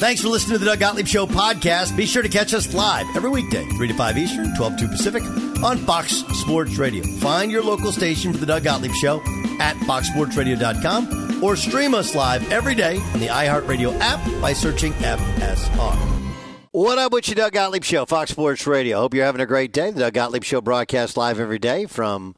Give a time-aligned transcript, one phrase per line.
[0.00, 1.94] Thanks for listening to the Doug Gottlieb Show podcast.
[1.94, 4.88] Be sure to catch us live every weekday, 3 to 5 Eastern, 12 to two
[4.88, 5.22] Pacific,
[5.62, 7.04] on Fox Sports Radio.
[7.18, 9.20] Find your local station for the Doug Gottlieb Show
[9.60, 16.10] at foxsportsradio.com or stream us live every day on the iHeartRadio app by searching FSR.
[16.72, 19.00] What up with you, Doug Gottlieb Show, Fox Sports Radio.
[19.00, 19.90] Hope you're having a great day.
[19.90, 22.36] The Doug Gottlieb Show broadcast live every day from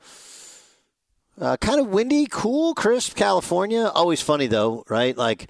[1.41, 3.87] uh, kind of windy, cool, crisp California.
[3.95, 5.17] Always funny, though, right?
[5.17, 5.49] Like,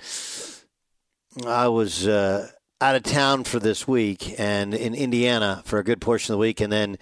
[1.47, 2.48] I was uh,
[2.80, 6.41] out of town for this week and in Indiana for a good portion of the
[6.41, 6.98] week, and then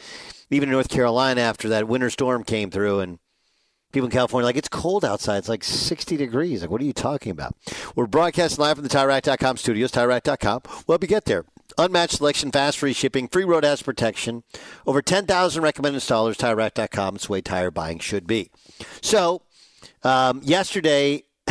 [0.50, 3.18] even in North Carolina after that winter storm came through, and
[3.92, 5.38] people in California like it's cold outside.
[5.38, 6.60] It's like 60 degrees.
[6.60, 7.56] Like, what are you talking about?
[7.96, 9.90] We're broadcasting live from the TireRack.com studios.
[9.90, 10.62] TireRack.com.
[10.86, 11.44] We'll help you get there.
[11.76, 14.44] Unmatched selection, fast free shipping, free road hazard protection.
[14.86, 16.36] Over 10,000 recommended installers.
[16.36, 17.16] TireRack.com.
[17.16, 18.50] It's the way tire buying should be.
[19.00, 19.42] So,
[20.04, 21.24] um, yesterday,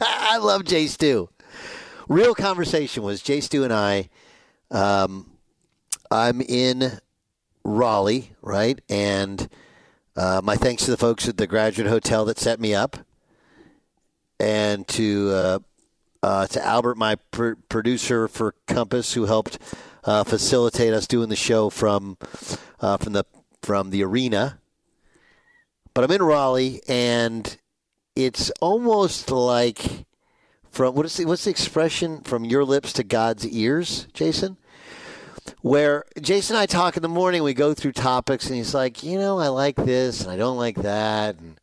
[0.00, 1.28] I love Jay Stu
[2.08, 4.08] real conversation was Jay Stu and I.
[4.70, 5.30] Um,
[6.10, 6.98] I'm in
[7.64, 8.80] Raleigh, right?
[8.88, 9.48] And
[10.16, 12.98] uh, my thanks to the folks at the Graduate Hotel that set me up,
[14.38, 15.58] and to uh,
[16.22, 19.58] uh, to Albert, my pr- producer for Compass, who helped
[20.04, 22.16] uh, facilitate us doing the show from
[22.80, 23.24] uh, from the
[23.62, 24.58] from the arena.
[25.94, 27.56] But I'm in Raleigh, and
[28.14, 30.06] it's almost like
[30.74, 34.56] from what is the, what's the expression from your lips to God's ears, Jason?
[35.62, 39.02] Where Jason and I talk in the morning, we go through topics, and he's like,
[39.04, 41.60] you know, I like this and I don't like that, and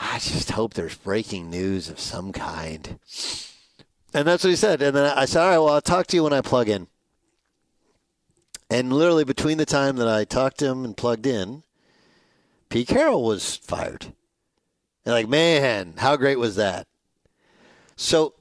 [0.00, 3.00] I just hope there's breaking news of some kind.
[4.14, 4.82] And that's what he said.
[4.82, 6.86] And then I said, all right, well, I'll talk to you when I plug in.
[8.70, 11.64] And literally between the time that I talked to him and plugged in,
[12.68, 14.12] Pete Carroll was fired.
[15.04, 16.86] And like, man, how great was that?
[17.96, 18.34] So,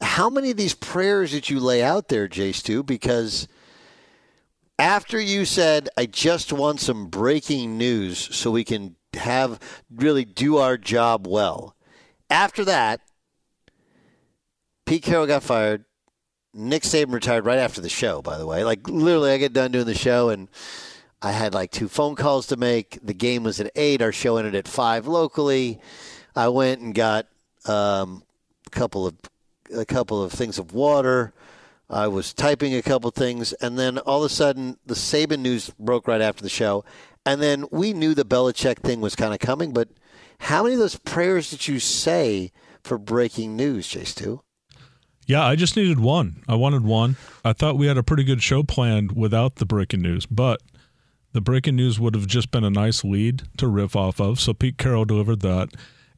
[0.00, 2.82] how many of these prayers did you lay out there, Jay Stu?
[2.82, 3.46] Because
[4.78, 9.60] after you said, I just want some breaking news so we can have
[9.94, 11.76] really do our job well.
[12.28, 13.00] After that,
[14.84, 15.84] Pete Carroll got fired.
[16.52, 18.64] Nick Saban retired right after the show, by the way.
[18.64, 20.48] Like, literally, I get done doing the show and
[21.20, 22.98] I had like two phone calls to make.
[23.02, 24.00] The game was at 8.
[24.00, 25.80] Our show ended at 5 locally.
[26.34, 27.26] I went and got
[27.66, 28.22] um,
[28.70, 29.14] couple of
[29.74, 31.32] a couple of things of water.
[31.88, 35.70] I was typing a couple things, and then all of a sudden, the Saban news
[35.78, 36.84] broke right after the show,
[37.24, 39.72] and then we knew the Belichick thing was kind of coming.
[39.72, 39.88] But
[40.38, 42.50] how many of those prayers did you say
[42.82, 44.42] for breaking news, Jay Stu?
[45.26, 46.42] Yeah, I just needed one.
[46.48, 47.16] I wanted one.
[47.44, 50.62] I thought we had a pretty good show planned without the breaking news, but
[51.32, 54.38] the breaking news would have just been a nice lead to riff off of.
[54.38, 55.70] So Pete Carroll delivered that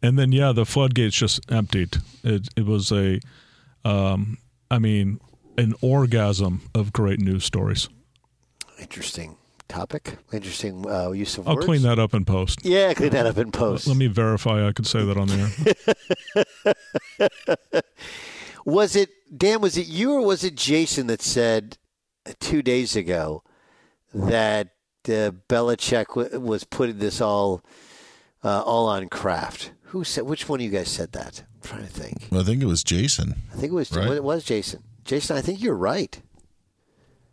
[0.03, 1.97] and then yeah, the floodgates just emptied.
[2.23, 3.21] It it was a,
[3.85, 4.39] um,
[4.71, 5.21] I mean,
[5.57, 7.89] an orgasm of great news stories.
[8.79, 9.37] Interesting
[9.69, 10.17] topic.
[10.33, 11.49] Interesting uh, use of words.
[11.49, 11.67] I'll words.
[11.67, 12.65] clean that up in post.
[12.65, 13.87] Yeah, clean that up in post.
[13.87, 16.55] Let me verify I could say that on the
[17.75, 17.83] air.
[18.65, 19.61] was it Dan?
[19.61, 21.77] Was it you or was it Jason that said
[22.41, 23.43] two days ago
[24.15, 24.69] that
[25.07, 27.63] uh, Belichick w- was putting this all
[28.43, 29.73] uh, all on Kraft?
[29.89, 30.25] Who said?
[30.25, 31.43] Which one of you guys said that?
[31.55, 32.29] I'm trying to think.
[32.33, 33.35] I think it was Jason.
[33.53, 33.91] I think it was.
[33.93, 34.09] Right.
[34.13, 34.83] It was Jason.
[35.05, 36.21] Jason, I think you're right.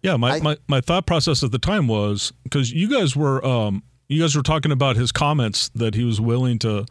[0.01, 3.43] Yeah, my, I- my, my thought process at the time was because you guys were
[3.45, 6.85] um, you guys were talking about his comments that he was willing to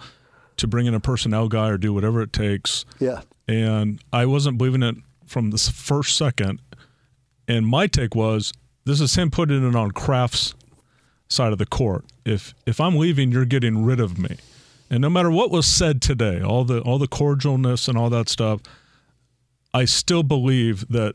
[0.56, 3.22] to bring in a personnel guy or do whatever it takes, Yeah.
[3.49, 4.94] and I wasn't believing it
[5.26, 6.60] from the first second.
[7.49, 8.52] And my take was
[8.84, 10.55] this is him putting it on Kraft's
[11.28, 12.05] side of the court.
[12.25, 14.37] If if I'm leaving, you're getting rid of me.
[14.90, 18.28] And no matter what was said today, all the all the cordialness and all that
[18.28, 18.60] stuff,
[19.72, 21.14] I still believe that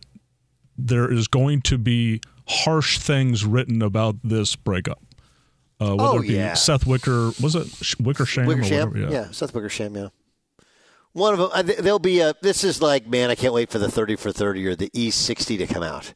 [0.77, 5.01] there is going to be harsh things written about this breakup.
[5.79, 6.55] Uh, whether Oh, it be yeah.
[6.55, 8.47] Seth Wicker, was it Sh- Wickersham?
[8.47, 8.89] Wickersham.
[8.91, 9.11] whatever?
[9.13, 9.31] Yeah.
[9.31, 9.95] Seth Wickersham.
[9.95, 10.07] Yeah.
[11.13, 11.75] One of them.
[11.83, 12.33] There'll be a.
[12.41, 15.09] This is like, man, I can't wait for the thirty for thirty or the E
[15.09, 16.13] sixty to come out.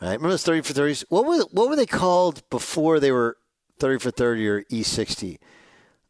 [0.00, 0.10] Right?
[0.10, 1.04] Remember those thirty for thirties?
[1.08, 3.36] What were what were they called before they were
[3.78, 5.38] thirty for thirty or E sixty?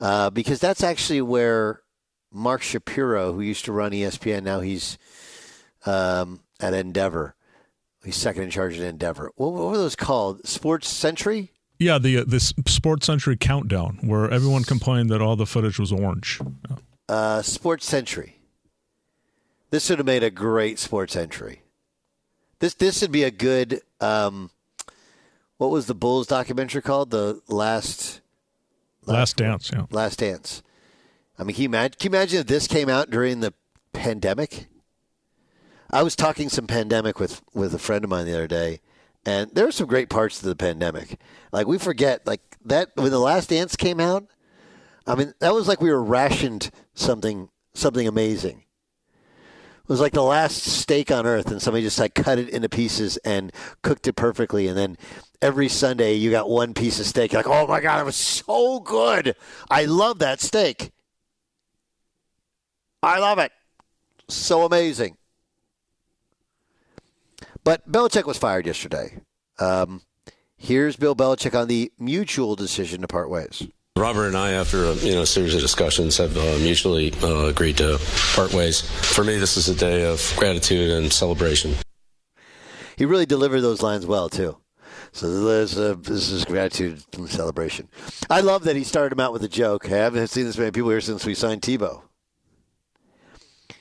[0.00, 1.80] Uh, because that's actually where
[2.32, 4.98] Mark Shapiro, who used to run ESPN, now he's
[5.86, 7.34] um, at Endeavor.
[8.04, 9.32] He's second in charge at Endeavor.
[9.36, 10.46] What, what were those called?
[10.46, 11.52] Sports Century.
[11.78, 15.92] Yeah, the uh, this Sports Century countdown where everyone complained that all the footage was
[15.92, 16.40] orange.
[16.70, 16.76] Yeah.
[17.08, 18.36] Uh, Sports Century.
[19.70, 21.62] This would have made a great Sports Century.
[22.60, 23.80] This this would be a good.
[24.00, 24.50] Um,
[25.58, 27.10] what was the Bulls documentary called?
[27.10, 28.20] The last
[29.06, 29.70] Last Dance.
[29.72, 30.62] Yeah, Last Dance.
[31.38, 31.96] I mean, can you imagine?
[31.98, 33.54] Can you imagine if this came out during the
[33.92, 34.66] pandemic?
[35.90, 38.80] I was talking some pandemic with with a friend of mine the other day,
[39.24, 41.18] and there were some great parts of the pandemic.
[41.52, 44.26] Like we forget, like that when the Last Dance came out.
[45.06, 48.64] I mean, that was like we were rationed something something amazing.
[49.86, 52.68] It was like the last steak on earth, and somebody just like cut it into
[52.68, 54.98] pieces and cooked it perfectly, and then
[55.42, 57.32] every Sunday you got one piece of steak.
[57.32, 59.36] You're like, oh my god, it was so good!
[59.70, 60.92] I love that steak.
[63.02, 63.52] I love it.
[64.28, 65.16] So amazing.
[67.62, 69.20] But Belichick was fired yesterday.
[69.58, 70.02] Um,
[70.56, 73.66] here's Bill Belichick on the mutual decision to part ways.
[73.96, 77.78] Robert and I, after a you know series of discussions, have uh, mutually uh, agreed
[77.78, 77.98] to
[78.34, 78.82] part ways.
[78.82, 81.74] For me, this is a day of gratitude and celebration.
[82.96, 84.58] He really delivered those lines well too.
[85.16, 87.88] So this, uh, this is gratitude and celebration.
[88.28, 89.86] I love that he started him out with a joke.
[89.86, 92.02] I haven't seen this many people here since we signed Tebow.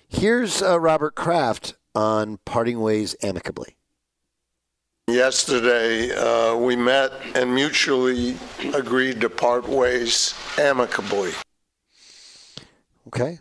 [0.07, 3.75] Here's uh, Robert Kraft on parting ways amicably.
[5.07, 8.37] Yesterday, uh, we met and mutually
[8.73, 11.33] agreed to part ways amicably.
[13.07, 13.39] Okay.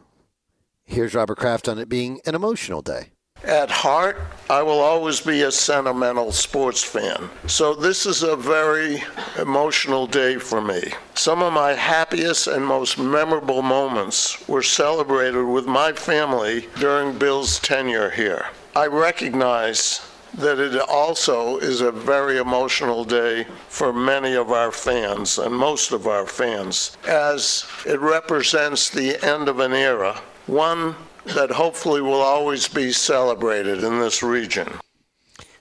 [0.85, 3.14] Here's Robert Kraft on it being an emotional day.
[3.47, 4.17] At heart,
[4.49, 7.29] I will always be a sentimental sports fan.
[7.47, 9.03] So this is a very
[9.39, 10.93] emotional day for me.
[11.15, 17.59] Some of my happiest and most memorable moments were celebrated with my family during Bill's
[17.59, 18.47] tenure here.
[18.75, 20.01] I recognize
[20.39, 25.93] that it also is a very emotional day for many of our fans and most
[25.93, 30.97] of our fans, as it represents the end of an era, one
[31.27, 34.69] that hopefully will always be celebrated in this region.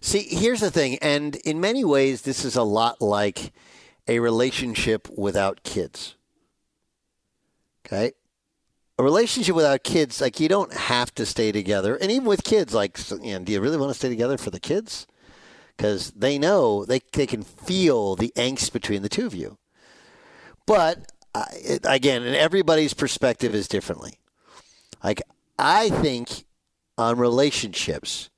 [0.02, 3.54] See, here's the thing, and in many ways, this is a lot like
[4.08, 6.16] a relationship without kids.
[7.86, 8.12] Okay?
[9.00, 11.96] A relationship without kids, like you don't have to stay together.
[11.96, 14.50] And even with kids, like, you know, do you really want to stay together for
[14.50, 15.08] the kids?
[15.76, 19.58] Because they know, they, they can feel the angst between the two of you.
[20.68, 24.20] But, uh, it, again, and everybody's perspective is differently.
[25.04, 25.22] Like,
[25.58, 26.46] I think
[26.98, 28.30] on relationships,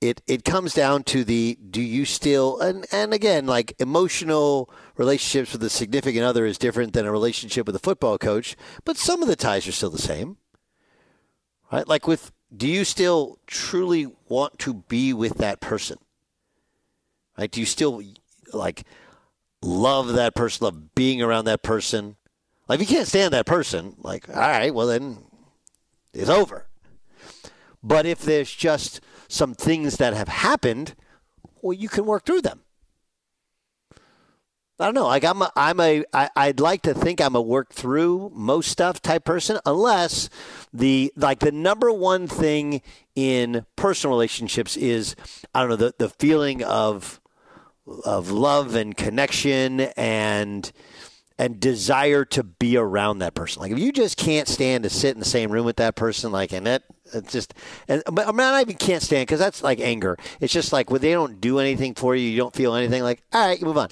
[0.00, 5.52] it it comes down to the do you still and and again like emotional relationships
[5.52, 9.22] with a significant other is different than a relationship with a football coach, but some
[9.22, 10.36] of the ties are still the same.
[11.72, 11.88] Right?
[11.88, 15.98] Like with do you still truly want to be with that person?
[17.38, 17.50] Right?
[17.50, 18.02] Do you still
[18.52, 18.84] like
[19.62, 22.16] love that person, love being around that person?
[22.68, 25.18] Like if you can't stand that person, like all right, well then
[26.16, 26.66] it's over.
[27.82, 30.94] But if there's just some things that have happened,
[31.62, 32.62] well, you can work through them.
[34.78, 35.06] I don't know.
[35.06, 36.04] Like I'm, a, I'm a.
[36.12, 40.28] I, I'd like to think I'm a work through most stuff type person, unless
[40.72, 42.82] the like the number one thing
[43.14, 45.16] in personal relationships is
[45.54, 47.22] I don't know the the feeling of
[48.04, 50.70] of love and connection and
[51.38, 53.60] and desire to be around that person.
[53.60, 56.32] Like if you just can't stand to sit in the same room with that person,
[56.32, 57.54] like and that it's just
[57.88, 60.16] and but I mean I even can't stand because that's like anger.
[60.40, 63.02] It's just like when they don't do anything for you, you don't feel anything.
[63.02, 63.88] Like all right, you move on.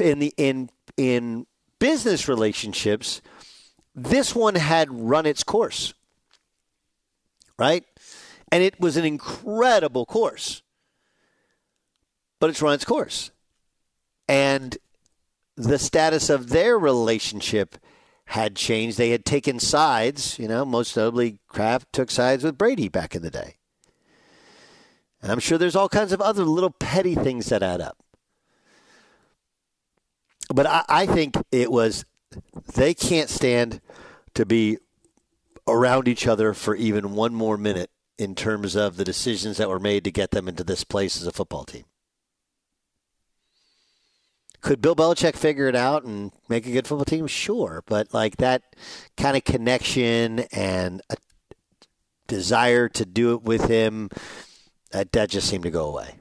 [0.00, 1.46] In the in in
[1.78, 3.22] business relationships,
[3.94, 5.94] this one had run its course,
[7.56, 7.84] right?
[8.50, 10.62] And it was an incredible course,
[12.40, 13.30] but it's run its course.
[14.28, 14.76] And
[15.64, 17.76] the status of their relationship
[18.26, 18.96] had changed.
[18.96, 23.22] They had taken sides, you know, most notably Kraft took sides with Brady back in
[23.22, 23.56] the day.
[25.22, 27.98] And I'm sure there's all kinds of other little petty things that add up.
[30.52, 32.04] But I, I think it was,
[32.74, 33.80] they can't stand
[34.34, 34.78] to be
[35.66, 39.80] around each other for even one more minute in terms of the decisions that were
[39.80, 41.84] made to get them into this place as a football team.
[44.60, 47.26] Could Bill Belichick figure it out and make a good football team?
[47.26, 48.62] Sure, but like that
[49.16, 51.16] kind of connection and a
[52.26, 54.10] desire to do it with him,
[54.90, 56.16] that that just seemed to go away.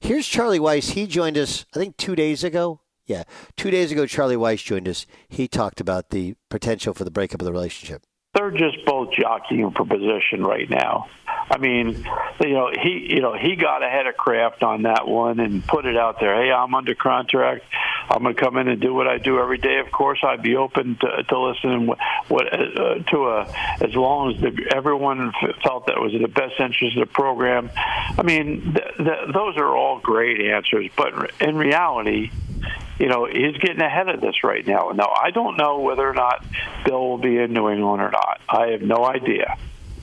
[0.00, 0.90] Here's Charlie Weiss.
[0.90, 2.80] He joined us, I think, two days ago.
[3.06, 3.24] Yeah,
[3.56, 5.06] two days ago, Charlie Weiss joined us.
[5.28, 9.72] He talked about the potential for the breakup of the relationship they're just both jockeying
[9.72, 11.08] for position right now.
[11.26, 11.88] I mean,
[12.40, 15.84] you know, he you know he got ahead of Kraft on that one and put
[15.84, 16.42] it out there.
[16.42, 17.64] Hey, I'm under contract.
[18.08, 19.78] I'm going to come in and do what I do every day.
[19.78, 21.98] Of course, I'd be open to, to listening what,
[22.28, 23.42] what uh, to a
[23.82, 27.70] as long as the, everyone felt that was in the best interest of the program.
[27.76, 32.30] I mean, th- th- those are all great answers, but in reality,
[33.02, 34.92] you know, he's getting ahead of this right now.
[34.94, 36.44] Now, I don't know whether or not
[36.84, 38.40] Bill will be in New England or not.
[38.48, 39.58] I have no idea.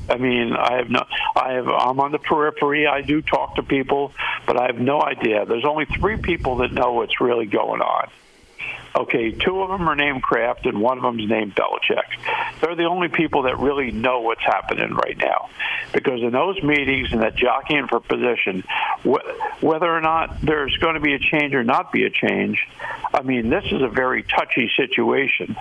[0.09, 1.05] I mean, I have no.
[1.33, 1.69] I have.
[1.69, 2.87] I'm on the periphery.
[2.87, 4.11] I do talk to people,
[4.45, 5.45] but I have no idea.
[5.45, 8.09] There's only three people that know what's really going on.
[8.95, 12.59] Okay, two of them are named Kraft and one of them is named Belichick.
[12.59, 15.49] They're the only people that really know what's happening right now.
[15.93, 18.63] Because in those meetings and that jockeying for position,
[19.03, 22.67] wh- whether or not there's going to be a change or not be a change,
[23.13, 25.55] I mean, this is a very touchy situation.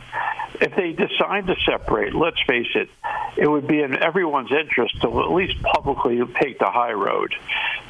[0.61, 2.88] If they decide to separate, let's face it,
[3.37, 7.35] it would be in everyone's interest to at least publicly take the high road.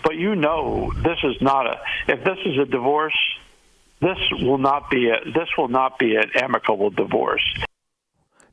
[0.03, 3.17] But you know, this is not a, if this is a divorce,
[4.01, 7.45] this will not be a this will not be an amicable divorce.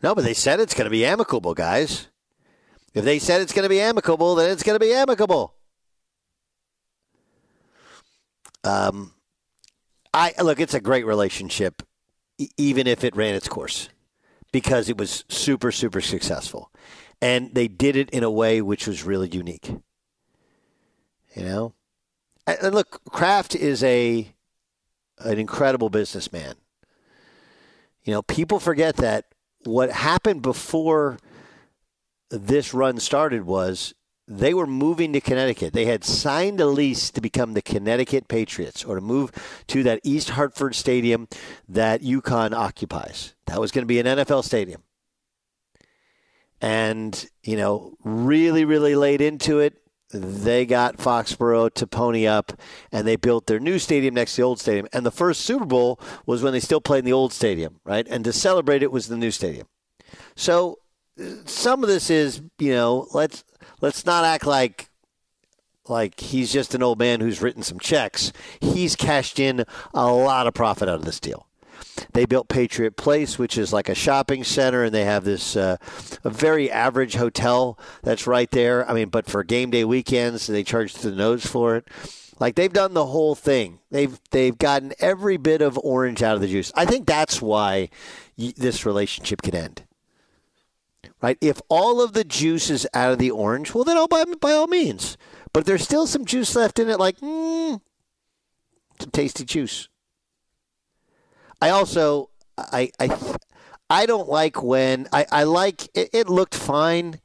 [0.01, 2.07] No, but they said it's going to be amicable, guys.
[2.93, 5.53] If they said it's going to be amicable, then it's going to be amicable.
[8.63, 9.13] Um,
[10.13, 11.83] I look, it's a great relationship,
[12.57, 13.89] even if it ran its course,
[14.51, 16.71] because it was super, super successful,
[17.21, 19.71] and they did it in a way which was really unique.
[21.35, 21.73] You know,
[22.47, 24.34] and look, Kraft is a
[25.19, 26.55] an incredible businessman.
[28.03, 29.25] You know, people forget that
[29.63, 31.17] what happened before
[32.29, 33.93] this run started was
[34.27, 35.73] they were moving to Connecticut.
[35.73, 39.31] They had signed a lease to become the Connecticut Patriots or to move
[39.67, 41.27] to that East Hartford stadium
[41.69, 43.35] that UConn occupies.
[43.45, 44.83] That was going to be an NFL stadium.
[46.61, 49.77] And, you know, really, really laid into it
[50.21, 52.53] they got Foxborough to pony up
[52.91, 54.87] and they built their new stadium next to the old stadium.
[54.93, 58.07] And the first Super Bowl was when they still played in the old stadium, right?
[58.09, 59.67] And to celebrate it was the new stadium.
[60.35, 60.79] So
[61.45, 63.43] some of this is, you know, let's
[63.81, 64.89] let's not act like
[65.87, 68.31] like he's just an old man who's written some checks.
[68.59, 71.47] He's cashed in a lot of profit out of this deal.
[72.13, 75.77] They built Patriot Place, which is like a shopping center, and they have this uh,
[76.23, 78.89] a very average hotel that's right there.
[78.89, 81.87] I mean, but for game day weekends, they charge the nose for it.
[82.39, 83.79] Like they've done the whole thing.
[83.91, 86.71] They've they've gotten every bit of orange out of the juice.
[86.75, 87.89] I think that's why
[88.37, 89.83] y- this relationship could end.
[91.21, 91.37] Right?
[91.39, 94.51] If all of the juice is out of the orange, well, then all by by
[94.51, 95.17] all means.
[95.53, 97.79] But if there's still some juice left in it, like mm,
[98.99, 99.87] some tasty juice.
[101.61, 103.17] I also I I
[103.89, 107.19] I don't like when I I like it, it looked fine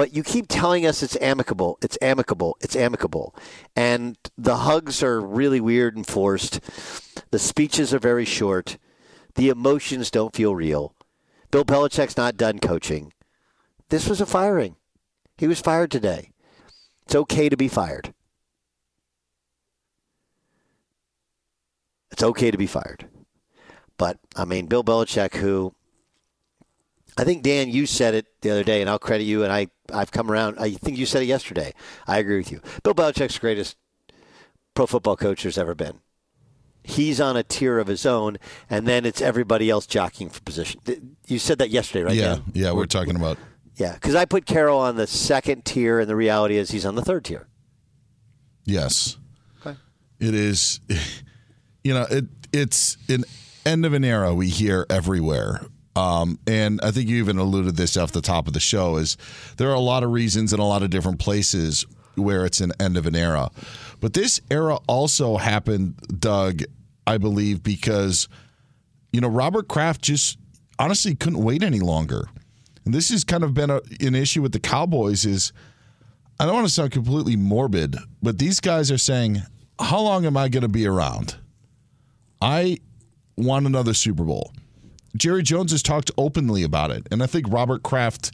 [0.00, 3.34] but you keep telling us it's amicable, it's amicable, it's amicable.
[3.76, 6.60] And the hugs are really weird and forced.
[7.30, 8.78] The speeches are very short.
[9.34, 10.94] The emotions don't feel real.
[11.50, 13.12] Bill Belichick's not done coaching.
[13.90, 14.76] This was a firing.
[15.36, 16.30] He was fired today.
[17.02, 18.14] It's okay to be fired.
[22.10, 23.06] It's okay to be fired.
[24.00, 25.74] But, I mean, Bill Belichick, who
[27.18, 29.44] I think Dan, you said it the other day, and I'll credit you.
[29.44, 30.56] And I, I've come around.
[30.58, 31.74] I think you said it yesterday.
[32.06, 32.62] I agree with you.
[32.82, 33.76] Bill Belichick's the greatest
[34.72, 36.00] pro football coach there's ever been.
[36.82, 38.38] He's on a tier of his own,
[38.70, 40.80] and then it's everybody else jockeying for position.
[41.26, 42.14] You said that yesterday, right?
[42.14, 42.44] Yeah, Dan?
[42.54, 42.72] yeah.
[42.72, 43.36] We're talking about.
[43.76, 46.94] Yeah, because I put Carroll on the second tier, and the reality is he's on
[46.94, 47.48] the third tier.
[48.64, 49.18] Yes.
[49.60, 49.76] Okay.
[50.20, 50.80] It is.
[51.82, 53.24] You know, it it's an
[53.66, 55.60] end of an era we hear everywhere
[55.96, 59.16] Um, and I think you even alluded this off the top of the show is
[59.56, 62.72] there are a lot of reasons in a lot of different places where it's an
[62.78, 63.50] end of an era.
[64.00, 66.62] But this era also happened, Doug,
[67.06, 68.28] I believe, because
[69.12, 70.38] you know Robert Kraft just
[70.78, 72.28] honestly couldn't wait any longer.
[72.84, 75.52] And this has kind of been a, an issue with the Cowboys is
[76.38, 79.42] I don't want to sound completely morbid, but these guys are saying,
[79.78, 81.36] how long am I going to be around?
[82.40, 82.78] I
[83.40, 84.52] want another Super Bowl.
[85.16, 87.06] Jerry Jones has talked openly about it.
[87.10, 88.32] And I think Robert Kraft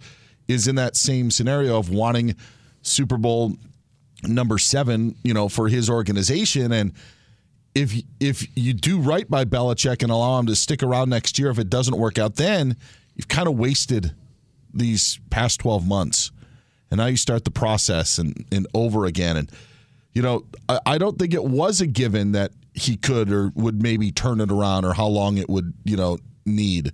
[0.49, 2.37] is in that same scenario of wanting
[2.83, 3.55] Super Bowl
[4.23, 6.73] number seven, you know, for his organization.
[6.73, 6.93] And
[7.75, 11.51] if if you do right by Belichick and allow him to stick around next year,
[11.51, 12.77] if it doesn't work out, then
[13.15, 14.15] you've kind of wasted
[14.73, 16.31] these past twelve months,
[16.91, 19.37] and now you start the process and and over again.
[19.37, 19.53] And
[20.15, 23.83] you know, I, I don't think it was a given that he could or would
[23.83, 26.93] maybe turn it around or how long it would you know need.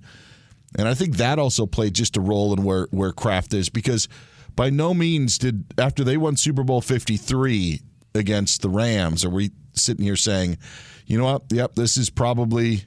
[0.78, 4.08] And I think that also played just a role in where where Kraft is because
[4.56, 7.80] by no means did after they won Super Bowl 53
[8.14, 10.58] against the Rams are we sitting here saying,
[11.06, 12.84] you know what, yep, this is probably,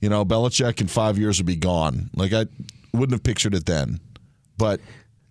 [0.00, 2.10] you know, Belichick in 5 years will be gone.
[2.14, 2.46] Like I
[2.92, 4.00] wouldn't have pictured it then.
[4.58, 4.80] But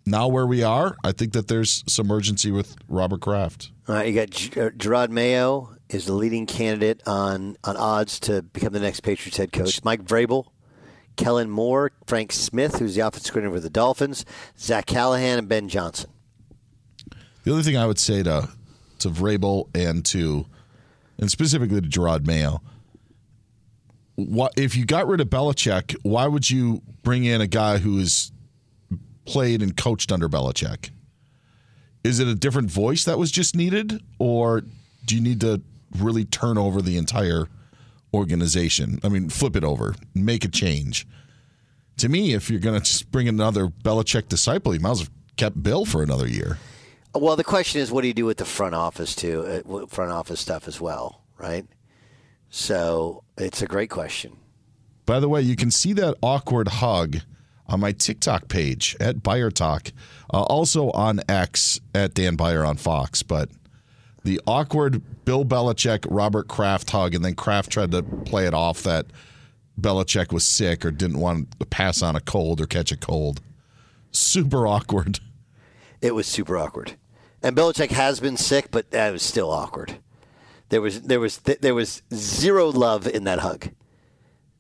[0.06, 3.72] now where we are, I think that there's some urgency with Robert Kraft.
[3.88, 8.20] All right, you got G- uh, Jerod Mayo is the leading candidate on on odds
[8.22, 9.84] to become the next Patriots head coach.
[9.84, 10.46] Mike Vrabel,
[11.16, 14.26] Kellen Moore, Frank Smith, who's the offensive coordinator for the Dolphins,
[14.58, 16.10] Zach Callahan, and Ben Johnson.
[17.44, 18.50] The other thing I would say to
[19.00, 20.46] to Vrabel and to
[21.20, 22.62] and specifically to Jerod Mayo,
[24.16, 25.96] what if you got rid of Belichick?
[26.04, 28.32] Why would you bring in a guy who has
[29.26, 30.92] played and coached under Belichick?
[32.04, 34.62] Is it a different voice that was just needed, or
[35.06, 35.62] do you need to
[35.98, 37.48] really turn over the entire
[38.14, 39.00] organization?
[39.04, 41.08] I mean, flip it over, make a change.
[41.98, 45.10] To me, if you're going to just bring another Belichick disciple, you might as well
[45.38, 46.58] kept Bill for another year.
[47.14, 49.64] Well, the question is, what do you do with the front office too?
[49.68, 51.66] Uh, front office stuff as well, right?
[52.50, 54.38] So it's a great question.
[55.06, 57.18] By the way, you can see that awkward hug
[57.68, 59.92] on my TikTok page at Beyer Talk,
[60.34, 63.24] uh, also on X at Dan Beyer on Fox.
[63.24, 63.50] But
[64.24, 68.84] the awkward Bill Belichick Robert Kraft hug, and then Kraft tried to play it off
[68.84, 69.08] that
[69.80, 73.42] Belichick was sick or didn't want to pass on a cold or catch a cold.
[74.12, 75.20] Super awkward.
[76.02, 76.96] It was super awkward.
[77.44, 79.98] And Belichick has been sick, but that was still awkward.
[80.70, 83.70] There was there was there was zero love in that hug.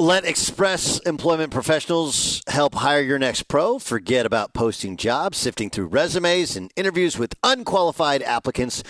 [0.00, 3.78] Let Express Employment Professionals help hire your next pro.
[3.78, 8.82] Forget about posting jobs, sifting through resumes, and interviews with unqualified applicants.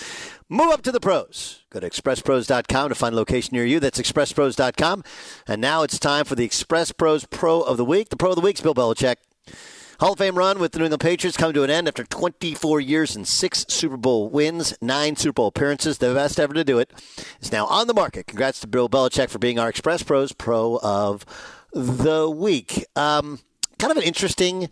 [0.48, 1.62] Move up to the pros.
[1.68, 3.80] Go to expresspros.com to find a location near you.
[3.80, 5.04] That's expresspros.com.
[5.46, 8.08] And now it's time for the Express Pros Pro of the Week.
[8.08, 9.16] The Pro of the Week is Bill Belichick.
[10.00, 12.80] Hall of Fame run with the New England Patriots come to an end after 24
[12.80, 16.78] years and six Super Bowl wins, nine Super Bowl appearances, the best ever to do
[16.78, 16.90] it.
[17.40, 18.26] Is now on the market.
[18.26, 21.24] Congrats to Bill Belichick for being our Express Pros Pro of
[21.72, 22.84] the Week.
[22.96, 23.38] Um,
[23.78, 24.68] kind of an interesting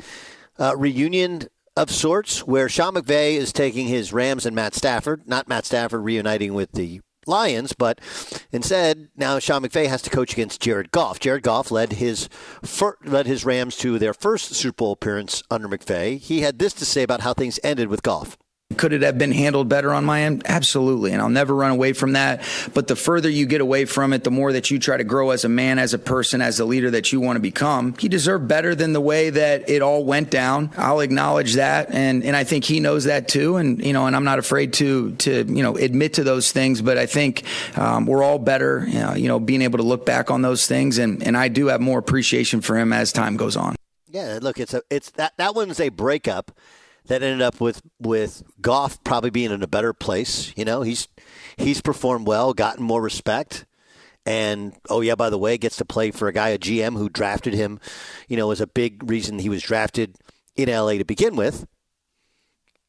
[0.58, 5.48] uh, reunion of sorts where Sean McVay is taking his Rams and Matt Stafford, not
[5.48, 8.00] Matt Stafford reuniting with the Lions, but
[8.50, 11.20] instead now Sean McVay has to coach against Jared Goff.
[11.20, 12.28] Jared Goff led his
[12.62, 16.18] fir- led his Rams to their first Super Bowl appearance under McVay.
[16.18, 18.37] He had this to say about how things ended with Goff.
[18.76, 20.42] Could it have been handled better on my end?
[20.46, 21.12] Absolutely.
[21.12, 22.42] And I'll never run away from that.
[22.74, 25.30] But the further you get away from it, the more that you try to grow
[25.30, 27.94] as a man, as a person, as a leader that you want to become.
[27.98, 30.70] He deserved better than the way that it all went down.
[30.76, 31.90] I'll acknowledge that.
[31.90, 33.56] And, and I think he knows that too.
[33.56, 36.82] And, you know, and I'm not afraid to, to, you know, admit to those things.
[36.82, 37.44] But I think
[37.76, 40.66] um, we're all better, you know, you know, being able to look back on those
[40.66, 40.98] things.
[40.98, 43.76] And, and I do have more appreciation for him as time goes on.
[44.08, 46.52] Yeah, look, it's a, it's that, that one's a breakup
[47.06, 50.52] that ended up with with Goff probably being in a better place.
[50.56, 51.08] You know, he's
[51.56, 53.66] he's performed well, gotten more respect,
[54.24, 57.08] and oh yeah, by the way, gets to play for a guy, a GM who
[57.08, 57.80] drafted him.
[58.28, 60.16] You know, was a big reason he was drafted
[60.56, 61.66] in LA to begin with.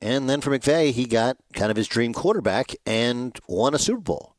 [0.02, 4.02] And then for McVay, he got kind of his dream quarterback and won a Super
[4.02, 4.36] Bowl.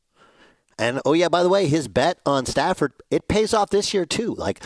[0.78, 4.04] And oh yeah, by the way, his bet on Stafford it pays off this year
[4.04, 4.34] too.
[4.34, 4.62] Like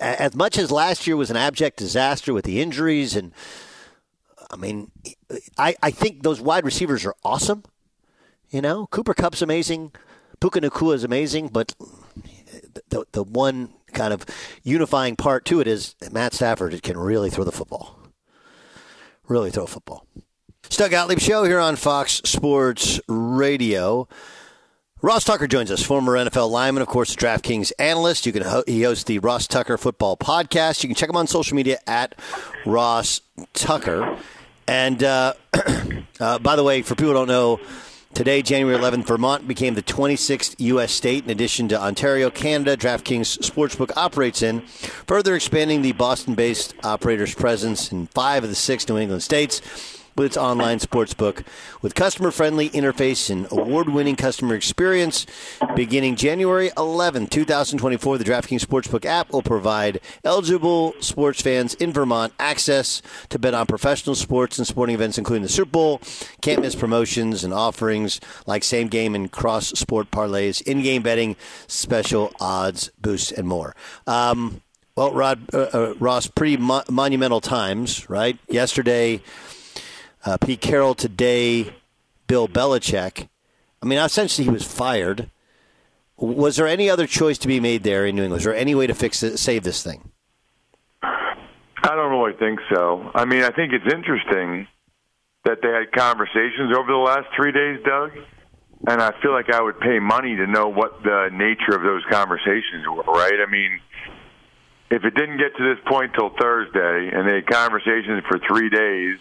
[0.00, 3.32] as much as last year was an abject disaster with the injuries and
[4.50, 4.90] I mean,
[5.56, 7.64] I, I think those wide receivers are awesome.
[8.50, 9.92] You know, Cooper Kupp's amazing,
[10.40, 11.74] Puka Nacua is amazing, but
[12.88, 14.24] the the one kind of
[14.62, 17.98] unifying part to it is Matt Stafford can really throw the football.
[19.26, 20.06] Really throw football.
[20.70, 24.08] Doug Gottlieb Show here on Fox Sports Radio.
[25.00, 28.26] Ross Tucker joins us, former NFL lineman, of course, DraftKings analyst.
[28.26, 30.82] You can ho- he hosts the Ross Tucker Football Podcast.
[30.82, 32.14] You can check him on social media at
[32.66, 33.20] Ross
[33.54, 34.18] Tucker.
[34.68, 35.32] And uh,
[36.20, 37.58] uh, by the way, for people who don't know,
[38.12, 40.92] today, January 11th, Vermont became the 26th U.S.
[40.92, 42.76] state in addition to Ontario, Canada.
[42.76, 48.56] DraftKings Sportsbook operates in, further expanding the Boston based operator's presence in five of the
[48.56, 51.44] six New England states with its online sportsbook
[51.80, 55.24] with customer friendly interface and award winning customer experience.
[55.76, 62.32] Beginning January 11, 2024, the DraftKings Sportsbook app will provide eligible sports fans in Vermont
[62.38, 66.00] access to bet on professional sports and sporting events, including the Super Bowl.
[66.42, 71.36] Can't miss promotions and offerings like same game and cross sport parlays, in game betting,
[71.68, 73.76] special odds, boosts, and more.
[74.06, 74.62] Um,
[74.98, 78.36] well, Rod uh, uh, Ross, pretty mo- monumental times, right?
[78.48, 79.22] Yesterday,
[80.28, 81.72] uh, Pete Carroll today,
[82.26, 83.28] Bill Belichick.
[83.82, 85.30] I mean, essentially, he was fired.
[86.18, 88.38] Was there any other choice to be made there in New England?
[88.38, 90.10] Was there any way to fix it, save this thing?
[91.02, 93.10] I don't really think so.
[93.14, 94.66] I mean, I think it's interesting
[95.44, 98.10] that they had conversations over the last three days, Doug.
[98.86, 102.02] And I feel like I would pay money to know what the nature of those
[102.10, 103.40] conversations were, right?
[103.40, 103.80] I mean,
[104.90, 108.70] if it didn't get to this point till Thursday and they had conversations for three
[108.70, 109.18] days,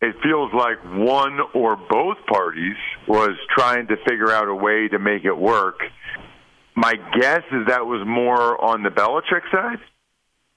[0.00, 4.98] it feels like one or both parties was trying to figure out a way to
[4.98, 5.80] make it work.
[6.76, 9.80] My guess is that was more on the Belichick side,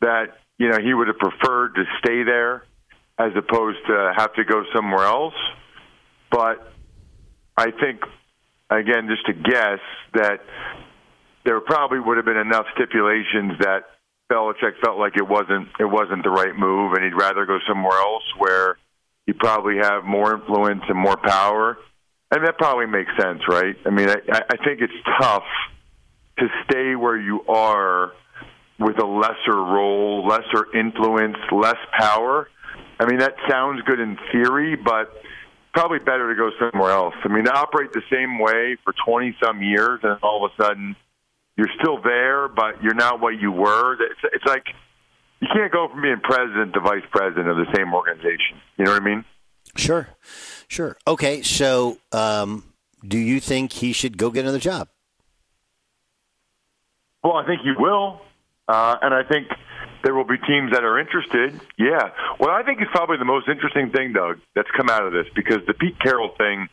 [0.01, 2.63] that you know he would have preferred to stay there
[3.17, 5.33] as opposed to have to go somewhere else.
[6.29, 6.73] But
[7.57, 8.01] I think,
[8.69, 9.79] again, just to guess
[10.13, 10.41] that
[11.45, 13.85] there probably would have been enough stipulations that
[14.31, 17.97] Belichick felt like it wasn't it wasn't the right move, and he'd rather go somewhere
[17.97, 18.77] else where
[19.27, 21.77] you probably have more influence and more power.
[22.31, 23.75] And that probably makes sense, right?
[23.85, 24.15] I mean, I,
[24.49, 25.43] I think it's tough
[26.39, 28.13] to stay where you are
[28.79, 32.47] with a lesser role, lesser influence, less power.
[32.99, 35.11] I mean, that sounds good in theory, but
[35.73, 37.15] probably better to go somewhere else.
[37.23, 40.63] I mean, to operate the same way for 20 some years and all of a
[40.63, 40.95] sudden
[41.57, 43.93] you're still there, but you're not what you were.
[43.93, 44.65] It's, it's like
[45.41, 48.61] you can't go from being president to vice president of the same organization.
[48.77, 49.25] You know what I mean?
[49.75, 50.07] Sure,
[50.67, 50.97] sure.
[51.07, 52.63] Okay, so um,
[53.05, 54.87] do you think he should go get another job?
[57.23, 58.21] Well, I think he will,
[58.67, 59.47] uh, and I think
[60.03, 61.59] there will be teams that are interested.
[61.77, 62.09] Yeah.
[62.37, 65.25] What I think is probably the most interesting thing, Doug, that's come out of this
[65.35, 66.67] because the Pete Carroll thing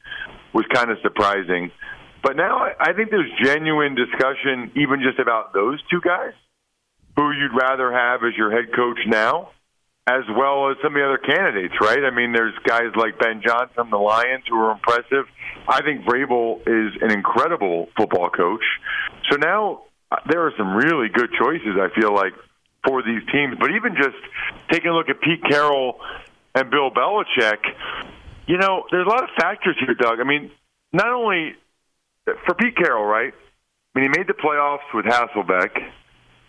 [0.52, 1.70] was kind of surprising.
[2.22, 6.33] But now I, I think there's genuine discussion, even just about those two guys,
[7.18, 9.50] who you'd rather have as your head coach now,
[10.07, 12.04] as well as some of the other candidates, right?
[12.04, 15.26] I mean, there's guys like Ben Johnson from the Lions who are impressive.
[15.66, 18.62] I think Vrabel is an incredible football coach.
[19.28, 22.35] So now uh, there are some really good choices, I feel like,
[22.87, 23.57] for these teams.
[23.59, 24.16] But even just
[24.70, 25.98] taking a look at Pete Carroll
[26.54, 27.59] and Bill Belichick,
[28.46, 30.20] you know, there's a lot of factors here, Doug.
[30.20, 30.52] I mean,
[30.92, 31.57] not only
[32.46, 33.35] for Pete Carroll, right?
[33.35, 35.74] I mean, he made the playoffs with Hasselbeck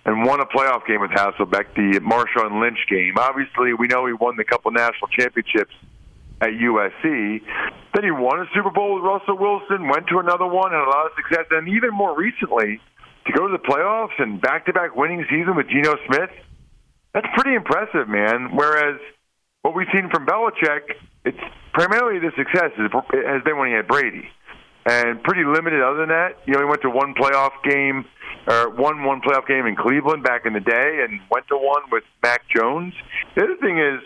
[0.10, 3.14] and won a playoff game with Hasselbeck, the Marshawn Lynch game.
[3.16, 5.74] Obviously, we know he won the couple national championships
[6.42, 7.42] at USC.
[7.94, 10.90] Then he won a Super Bowl with Russell Wilson, went to another one, had a
[10.90, 11.46] lot of success.
[11.52, 12.82] And even more recently,
[13.28, 16.32] to go to the playoffs and back-to-back winning season with Geno Smith,
[17.14, 18.56] that's pretty impressive, man.
[18.56, 19.00] Whereas
[19.62, 20.90] what we've seen from Belichick,
[21.24, 21.38] it's
[21.72, 24.28] primarily the success has been when he had Brady
[24.86, 26.40] and pretty limited other than that.
[26.46, 28.06] You know, he went to one playoff game
[28.48, 31.84] or won one playoff game in Cleveland back in the day and went to one
[31.92, 32.94] with Mac Jones.
[33.36, 34.02] The other thing is,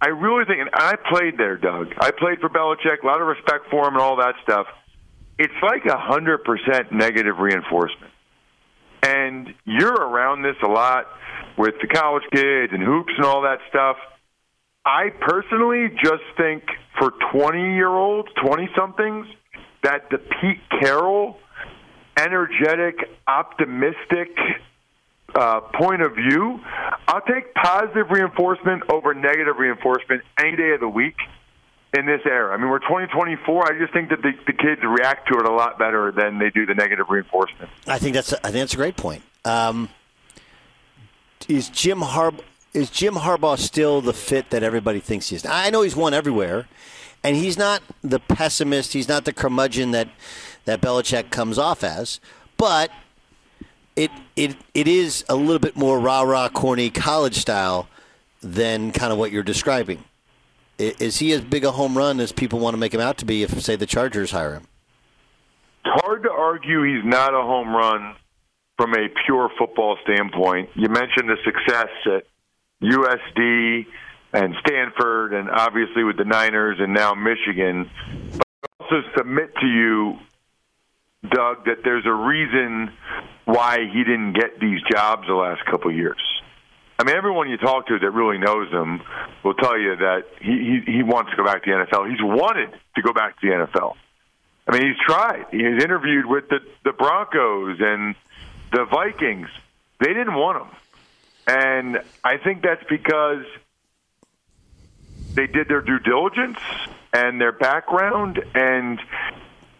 [0.00, 1.88] I really think, and I played there, Doug.
[2.00, 4.66] I played for Belichick, a lot of respect for him and all that stuff.
[5.38, 8.12] It's like a hundred percent negative reinforcement,
[9.02, 11.06] and you're around this a lot
[11.56, 13.96] with the college kids and hoops and all that stuff.
[14.84, 16.64] I personally just think
[16.98, 19.26] for 20 year olds, 20 somethings,
[19.82, 21.38] that the Pete Carroll
[22.16, 24.36] energetic, optimistic
[25.34, 26.60] uh, point of view,
[27.08, 31.16] I'll take positive reinforcement over negative reinforcement any day of the week
[31.96, 32.52] in this era.
[32.52, 33.72] I mean, we're 2024.
[33.72, 36.50] I just think that the, the kids react to it a lot better than they
[36.50, 37.70] do the negative reinforcement.
[37.86, 39.22] I think that's a, I think that's a great point.
[39.44, 39.88] Um,
[41.48, 45.44] is Jim Harb is Jim Harbaugh still the fit that everybody thinks he is?
[45.44, 46.68] I know he's won everywhere,
[47.22, 48.92] and he's not the pessimist.
[48.92, 50.08] He's not the curmudgeon that
[50.64, 52.20] that Belichick comes off as,
[52.56, 52.90] but
[53.96, 57.88] it it it is a little bit more rah rah corny college style
[58.40, 60.04] than kind of what you're describing.
[60.78, 63.26] Is he as big a home run as people want to make him out to
[63.26, 64.66] be if, say, the Chargers hire him?
[65.84, 68.14] It's hard to argue he's not a home run
[68.78, 70.70] from a pure football standpoint.
[70.74, 72.24] You mentioned the success at
[72.82, 73.84] USD
[74.32, 77.90] and Stanford, and obviously with the Niners and now Michigan.
[78.36, 80.18] But I also submit to you,
[81.28, 82.92] Doug, that there's a reason
[83.44, 86.20] why he didn't get these jobs the last couple of years.
[86.98, 89.00] I mean, everyone you talk to that really knows him
[89.42, 92.10] will tell you that he, he he wants to go back to the NFL.
[92.10, 93.94] He's wanted to go back to the NFL.
[94.68, 95.46] I mean, he's tried.
[95.50, 98.14] He's interviewed with the the Broncos and
[98.72, 99.48] the Vikings.
[99.98, 100.76] They didn't want him,
[101.46, 103.44] and I think that's because
[105.34, 106.58] they did their due diligence
[107.12, 109.00] and their background and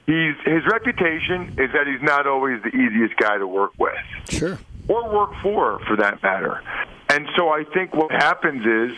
[0.06, 3.94] he's his reputation is that he's not always the easiest guy to work with.
[4.28, 4.58] Sure.
[4.88, 6.62] Or work for for that matter.
[7.08, 8.96] And so I think what happens is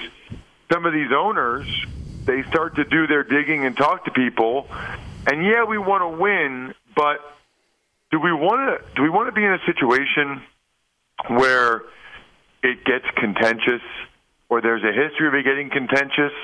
[0.73, 1.67] some of these owners
[2.25, 4.69] they start to do their digging and talk to people
[5.27, 7.19] and yeah, we want to win, but
[8.11, 10.43] do we want to do we want to be in a situation
[11.29, 11.83] where
[12.63, 13.83] it gets contentious
[14.53, 16.37] or there's a history of it getting contentious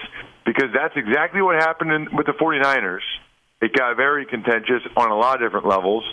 [0.47, 3.05] because that's exactly what happened in, with the 49ers.
[3.61, 6.05] It got very contentious on a lot of different levels.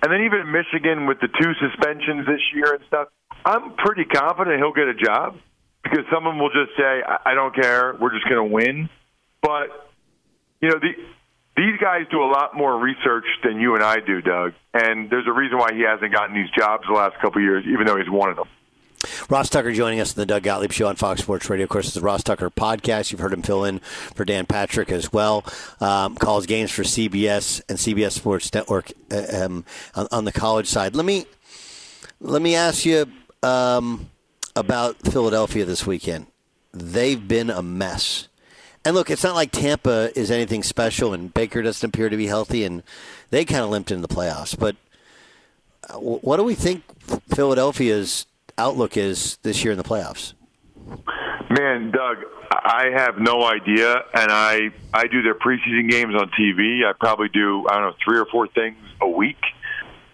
[0.00, 3.08] And then even Michigan with the two suspensions this year and stuff,
[3.44, 5.36] I'm pretty confident he'll get a job
[5.82, 8.88] because someone will just say, I, I don't care, we're just going to win.
[9.42, 9.68] But,
[10.64, 10.96] you know, the,
[11.60, 14.54] these guys do a lot more research than you and I do, Doug.
[14.72, 17.64] And there's a reason why he hasn't gotten these jobs the last couple of years,
[17.68, 18.48] even though he's wanted them.
[19.28, 21.64] Ross Tucker joining us in the Doug Gottlieb Show on Fox Sports Radio.
[21.64, 23.10] Of course, it's the Ross Tucker podcast.
[23.10, 23.78] You've heard him fill in
[24.14, 25.44] for Dan Patrick as well.
[25.80, 29.64] Um, calls games for CBS and CBS Sports Network uh, um,
[29.94, 30.94] on, on, the college side.
[30.94, 31.26] Let me
[32.20, 33.06] let me ask you
[33.42, 34.10] um,
[34.56, 36.26] about Philadelphia this weekend.
[36.72, 38.28] They've been a mess.
[38.84, 42.26] And look, it's not like Tampa is anything special, and Baker doesn't appear to be
[42.26, 42.82] healthy, and
[43.30, 44.58] they kind of limped into the playoffs.
[44.58, 44.76] But
[45.88, 46.82] uh, what do we think
[47.34, 48.26] Philadelphia's
[48.58, 50.34] outlook is this year in the playoffs?
[51.50, 52.18] Man, Doug,
[52.50, 56.84] I have no idea, and I I do their preseason games on TV.
[56.84, 59.38] I probably do I don't know three or four things a week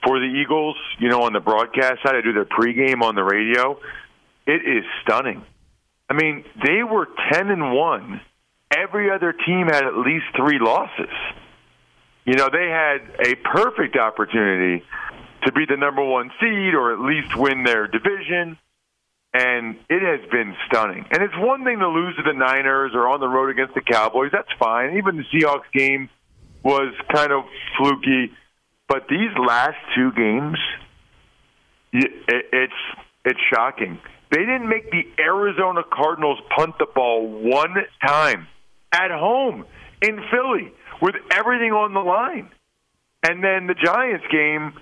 [0.05, 0.77] for the Eagles.
[0.99, 3.79] You know, on the broadcast side, I do their pregame on the radio.
[4.47, 5.45] It is stunning.
[6.09, 8.21] I mean, they were ten and one.
[8.77, 11.15] Every other team had at least three losses.
[12.25, 14.85] You know, they had a perfect opportunity
[15.45, 18.59] to be the number one seed or at least win their division.
[19.33, 21.07] And it has been stunning.
[21.11, 23.81] And it's one thing to lose to the Niners or on the road against the
[23.81, 24.31] Cowboys.
[24.33, 24.97] That's fine.
[24.97, 26.09] Even the Seahawks game
[26.65, 27.45] was kind of
[27.79, 28.33] fluky.
[28.89, 30.59] But these last two games,
[31.93, 32.73] it's
[33.25, 34.01] it's shocking.
[34.31, 37.75] They didn't make the Arizona Cardinals punt the ball one
[38.05, 38.49] time
[38.93, 39.65] at home
[40.03, 42.51] in Philly with everything on the line.
[43.23, 44.75] And then the Giants game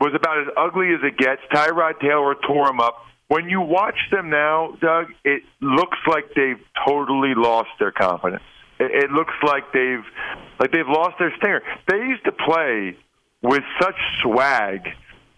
[0.00, 1.42] was about as ugly as it gets.
[1.52, 3.04] Tyrod Taylor tore him up.
[3.28, 8.42] When you watch them now, Doug, it looks like they've totally lost their confidence.
[8.80, 10.04] It, it looks like they've
[10.58, 11.62] like they've lost their stinger.
[11.86, 12.96] They used to play
[13.42, 14.88] with such swag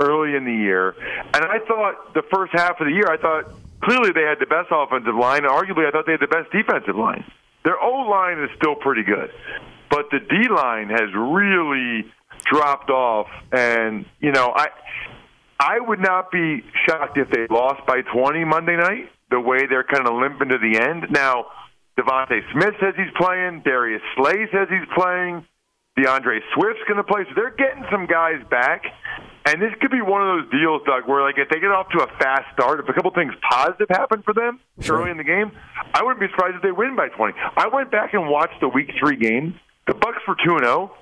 [0.01, 0.95] early in the year,
[1.35, 4.47] and I thought the first half of the year, I thought clearly they had the
[4.47, 5.43] best offensive line.
[5.43, 7.25] Arguably, I thought they had the best defensive line.
[7.65, 9.31] Their O line is still pretty good,
[9.91, 12.11] but the D line has really
[12.45, 13.29] dropped off.
[13.53, 14.69] And you know, I
[15.59, 19.11] I would not be shocked if they lost by 20 Monday night.
[19.31, 21.47] The way they're kind of limping to the end now.
[21.99, 23.63] DeVonta Smith says he's playing.
[23.65, 25.45] Darius Slay says he's playing.
[25.97, 27.25] D'Andre Swift's going to play.
[27.29, 28.85] So they're getting some guys back.
[29.45, 31.89] And this could be one of those deals, Doug, where like if they get off
[31.91, 35.25] to a fast start, if a couple things positive happen for them early in the
[35.25, 35.53] game,
[35.93, 37.35] I wouldn't be surprised if they win by 20.
[37.57, 39.59] I went back and watched the Week Three game.
[39.87, 40.95] The Bucs were two and zero.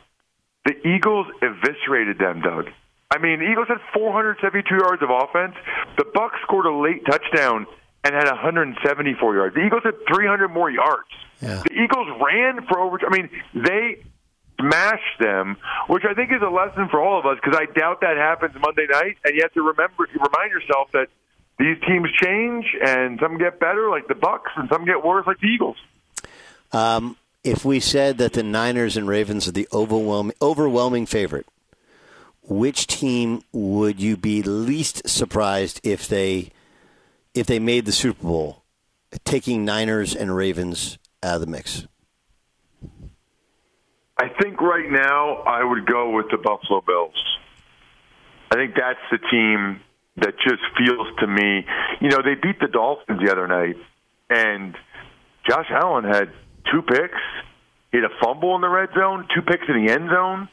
[0.65, 2.67] The Eagles eviscerated them, Doug.
[3.11, 5.57] I mean, the Eagles had 472 yards of offense.
[5.97, 7.67] The Bucs scored a late touchdown
[8.05, 9.55] and had 174 yards.
[9.55, 11.09] The Eagles had 300 more yards.
[11.43, 11.63] Yeah.
[11.67, 12.99] The Eagles ran for over.
[13.05, 14.05] I mean, they
[14.61, 15.57] smashed them,
[15.89, 18.55] which I think is a lesson for all of us because I doubt that happens
[18.61, 19.17] Monday night.
[19.25, 21.09] And you have to remember, remind yourself that
[21.59, 25.41] these teams change, and some get better, like the Bucs, and some get worse, like
[25.41, 25.77] the Eagles.
[26.73, 31.47] Um, if we said that the Niners and Ravens are the overwhelming overwhelming favorite,
[32.43, 36.51] which team would you be least surprised if they
[37.35, 38.65] if they made the Super Bowl,
[39.25, 41.87] taking Niners and Ravens out of the mix?
[44.19, 47.15] I think right now I would go with the Buffalo Bills.
[48.51, 49.81] I think that's the team
[50.17, 51.65] that just feels to me,
[52.01, 53.77] you know, they beat the Dolphins the other night,
[54.29, 54.77] and
[55.49, 56.31] Josh Allen had
[56.71, 57.19] two picks.
[57.93, 60.49] He had a fumble in the red zone, two picks in the end zone.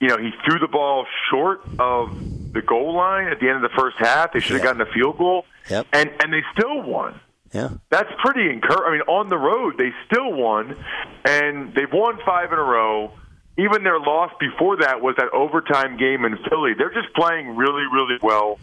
[0.00, 3.70] You know, he threw the ball short of the goal line at the end of
[3.70, 4.32] the first half.
[4.32, 5.86] They should have gotten a field goal, Yep.
[5.92, 7.20] and and they still won.
[7.52, 7.68] Yeah.
[7.90, 8.84] That's pretty encouraging.
[8.86, 10.76] I mean, on the road, they still won,
[11.24, 13.12] and they've won five in a row.
[13.58, 16.72] Even their loss before that was that overtime game in Philly.
[16.78, 18.58] They're just playing really, really well.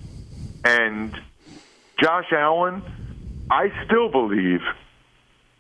[0.65, 1.13] And
[2.01, 2.82] Josh Allen,
[3.51, 4.62] I still believe,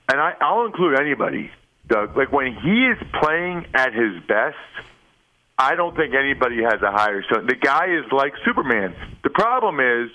[0.09, 1.51] and I, I'll include anybody,
[1.87, 4.57] Doug, like when he is playing at his best,
[5.57, 7.23] I don't think anybody has a higher.
[7.31, 8.95] So the guy is like Superman.
[9.23, 10.11] The problem is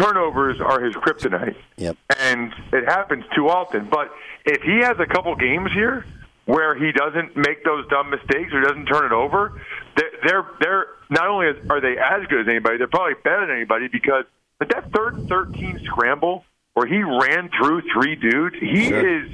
[0.00, 1.56] turnovers are his kryptonite.
[1.76, 1.96] Yep.
[2.18, 3.88] And it happens too often.
[3.88, 4.10] But
[4.44, 6.04] if he has a couple games here
[6.46, 9.60] where he doesn't make those dumb mistakes or doesn't turn it over,
[9.96, 13.56] they're they're, they're not only are they as good as anybody, they're probably better than
[13.56, 14.24] anybody because
[14.58, 16.44] but that third and thirteen scramble
[16.78, 19.28] where he ran through three dudes, he is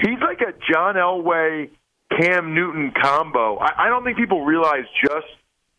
[0.00, 1.70] he's like a John Elway
[2.10, 3.56] Cam Newton combo.
[3.56, 5.26] I, I don't think people realize just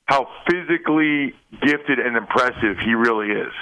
[0.05, 3.53] how physically gifted and impressive he really is.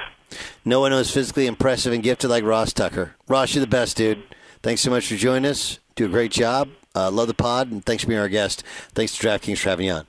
[0.63, 3.15] No one is physically impressive and gifted like Ross Tucker.
[3.28, 4.24] Ross, you're the best, dude.
[4.63, 5.80] Thanks so much for joining us.
[5.95, 6.69] Do a great job.
[6.95, 8.63] Uh, love the pod, and thanks for being our guest.
[8.93, 10.08] Thanks to DraftKings for having you on.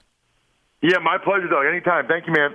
[0.83, 1.67] Yeah, my pleasure, Doug.
[1.67, 2.07] Anytime.
[2.07, 2.55] Thank you, man.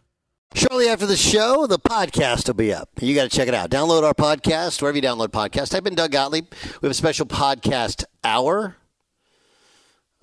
[0.53, 2.89] Shortly after the show, the podcast will be up.
[2.99, 3.69] You got to check it out.
[3.69, 5.69] Download our podcast wherever you download podcasts.
[5.71, 6.47] Type in Doug Gottlieb.
[6.81, 8.75] We have a special podcast hour.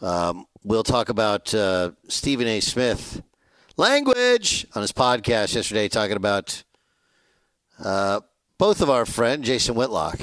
[0.03, 2.61] Um, we'll talk about uh, Stephen A.
[2.61, 3.23] Smith
[3.79, 6.63] language on his podcast yesterday, talking about
[7.83, 8.21] uh,
[8.59, 10.21] both of our friend Jason Whitlock.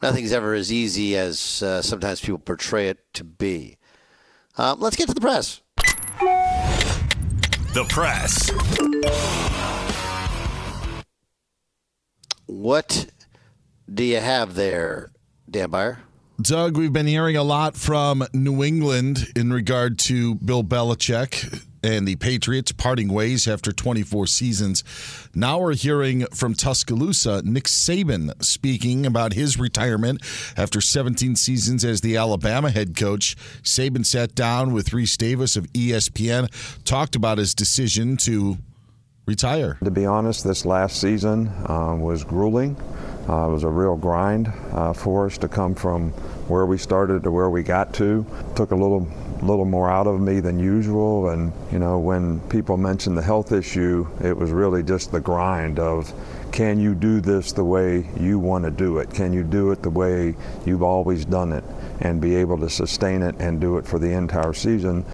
[0.00, 3.76] Nothing's ever as easy as uh, sometimes people portray it to be.
[4.56, 5.60] Um, let's get to the press.
[7.72, 8.50] The press.
[12.44, 13.06] What
[13.92, 15.10] do you have there,
[15.50, 16.00] Dan Beyer?
[16.38, 22.06] Doug, we've been hearing a lot from New England in regard to Bill Belichick and
[22.06, 24.84] the Patriots parting ways after 24 seasons.
[25.34, 30.22] Now we're hearing from Tuscaloosa, Nick Saban speaking about his retirement
[30.56, 33.36] after 17 seasons as the Alabama head coach.
[33.62, 36.48] Saban sat down with Rece Davis of ESPN,
[36.84, 38.58] talked about his decision to
[39.26, 39.78] retire.
[39.84, 42.76] To be honest, this last season uh, was grueling.
[43.28, 46.10] Uh, it was a real grind uh, for us to come from
[46.48, 48.26] where we started to where we got to.
[48.56, 49.06] Took a little
[49.42, 53.52] little more out of me than usual and you know when people mentioned the health
[53.52, 56.12] issue it was really just the grind of
[56.52, 59.82] can you do this the way you want to do it can you do it
[59.82, 60.34] the way
[60.64, 61.64] you've always done it
[62.00, 65.04] and be able to sustain it and do it for the entire season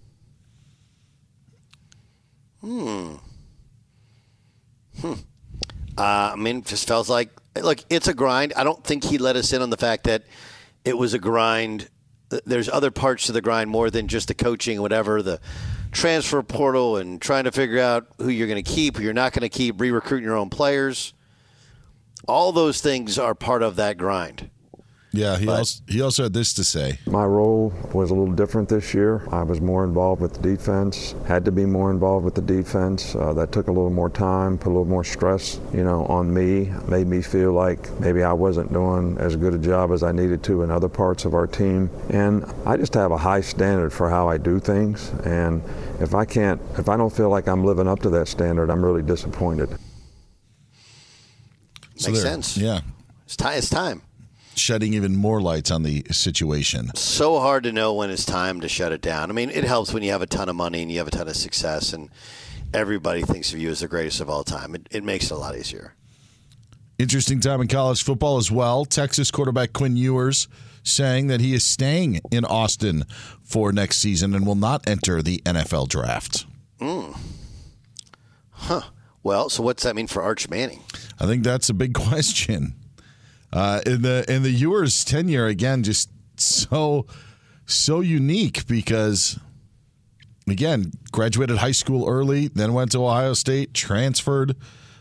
[2.60, 3.14] Hmm.
[5.00, 5.12] Hmm.
[5.96, 8.52] Uh, I mean, just felt like look, it's a grind.
[8.56, 10.24] I don't think he let us in on the fact that
[10.84, 11.88] it was a grind.
[12.44, 15.40] There's other parts to the grind more than just the coaching, whatever the
[15.92, 19.32] transfer portal, and trying to figure out who you're going to keep, who you're not
[19.32, 21.14] going to keep, re-recruiting your own players.
[22.26, 24.50] All those things are part of that grind.
[25.10, 26.98] Yeah, he also he also had this to say.
[27.06, 29.26] My role was a little different this year.
[29.32, 31.14] I was more involved with the defense.
[31.26, 33.14] Had to be more involved with the defense.
[33.14, 36.32] Uh, that took a little more time, put a little more stress, you know, on
[36.32, 36.70] me.
[36.88, 40.42] Made me feel like maybe I wasn't doing as good a job as I needed
[40.44, 41.88] to in other parts of our team.
[42.10, 45.08] And I just have a high standard for how I do things.
[45.24, 45.62] And
[46.00, 48.84] if I can't, if I don't feel like I'm living up to that standard, I'm
[48.84, 49.70] really disappointed.
[51.96, 52.56] So Makes there- sense.
[52.58, 52.80] Yeah.
[53.24, 53.56] It's time.
[53.58, 54.02] It's time.
[54.58, 56.90] Shedding even more lights on the situation.
[56.94, 59.30] So hard to know when it's time to shut it down.
[59.30, 61.12] I mean, it helps when you have a ton of money and you have a
[61.12, 62.10] ton of success, and
[62.74, 64.74] everybody thinks of you as the greatest of all time.
[64.74, 65.94] It, it makes it a lot easier.
[66.98, 68.84] Interesting time in college football as well.
[68.84, 70.48] Texas quarterback Quinn Ewers
[70.82, 73.04] saying that he is staying in Austin
[73.42, 76.46] for next season and will not enter the NFL draft.
[76.80, 77.16] Mm.
[78.50, 78.82] Huh.
[79.22, 80.82] Well, so what's that mean for Arch Manning?
[81.20, 82.74] I think that's a big question.
[83.52, 87.06] Uh, in the in the Ewers tenure again, just so
[87.66, 89.38] so unique because
[90.46, 94.56] again graduated high school early, then went to Ohio State, transferred.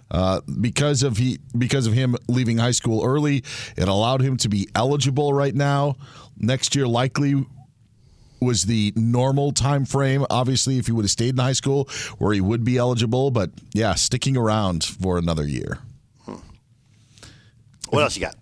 [0.09, 3.43] Uh, because of he because of him leaving high school early,
[3.75, 5.97] it allowed him to be eligible right now.
[6.37, 7.45] Next year likely
[8.39, 10.25] was the normal time frame.
[10.29, 11.89] Obviously, if he would have stayed in high school,
[12.19, 15.79] where he would be eligible, but yeah, sticking around for another year.
[17.89, 18.35] What else you got?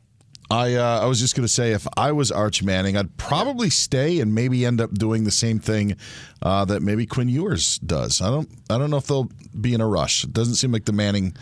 [0.49, 3.69] I uh, I was just going to say if I was Arch Manning, I'd probably
[3.69, 5.95] stay and maybe end up doing the same thing
[6.41, 8.21] uh, that maybe Quinn Ewers does.
[8.21, 9.29] I don't I don't know if they'll
[9.59, 10.23] be in a rush.
[10.23, 11.35] It doesn't seem like the Manning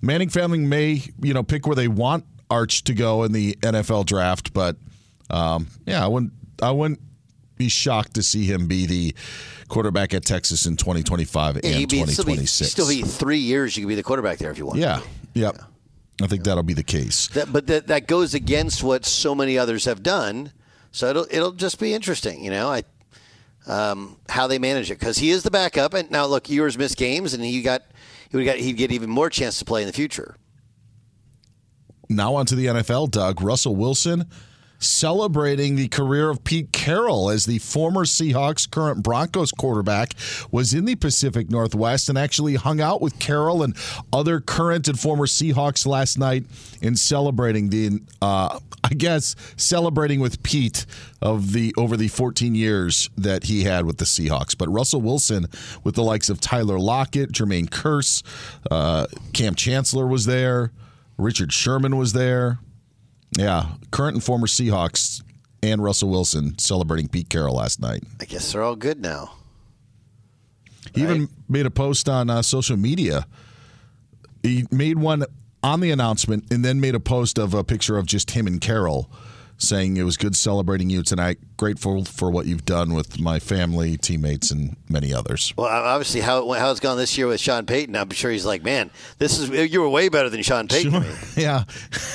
[0.00, 4.06] Manning family may you know pick where they want Arch to go in the NFL
[4.06, 4.76] draft, but
[5.30, 6.32] um, yeah, I wouldn't
[6.62, 7.00] I wouldn't
[7.56, 9.14] be shocked to see him be the
[9.68, 12.70] quarterback at Texas in 2025 Yeah, and be, still, be, 2026.
[12.70, 13.76] still be three years.
[13.76, 14.78] You could be the quarterback there if you want.
[14.78, 15.00] yeah,
[15.34, 15.56] yep.
[16.22, 17.28] I think that'll be the case.
[17.28, 20.52] That, but that that goes against what so many others have done.
[20.90, 22.68] So it'll it'll just be interesting, you know.
[22.68, 22.84] I
[23.66, 25.92] um, how they manage it because he is the backup.
[25.94, 27.82] And now look, Ewers missed games, and he got
[28.30, 30.36] he would got he'd get even more chance to play in the future.
[32.08, 33.42] Now on to the NFL, Doug.
[33.42, 34.30] Russell Wilson
[34.78, 40.14] celebrating the career of Pete Carroll as the former Seahawks, current Broncos quarterback,
[40.50, 43.76] was in the Pacific Northwest and actually hung out with Carroll and
[44.12, 46.44] other current and former Seahawks last night
[46.80, 50.86] in celebrating the, uh, I guess, celebrating with Pete
[51.22, 54.56] of the over the 14 years that he had with the Seahawks.
[54.56, 55.46] But Russell Wilson,
[55.84, 58.22] with the likes of Tyler Lockett, Jermaine Kearse,
[58.70, 60.72] uh, Cam Chancellor was there.
[61.18, 62.58] Richard Sherman was there.
[63.36, 65.22] Yeah, current and former Seahawks
[65.62, 68.02] and Russell Wilson celebrating Pete Carroll last night.
[68.20, 69.32] I guess they're all good now.
[70.94, 73.26] He even made a post on uh, social media.
[74.42, 75.24] He made one
[75.62, 78.60] on the announcement and then made a post of a picture of just him and
[78.60, 79.10] Carroll
[79.58, 81.38] saying it was good celebrating you tonight.
[81.56, 85.54] Grateful for what you've done with my family, teammates, and many others.
[85.56, 88.62] Well, obviously, how how it's gone this year with Sean Payton, I'm sure he's like,
[88.62, 90.92] man, this is you were way better than Sean Payton.
[90.92, 91.64] to me." yeah,